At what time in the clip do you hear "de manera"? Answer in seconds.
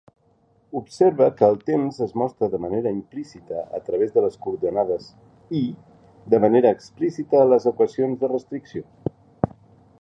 2.53-2.93, 6.35-6.75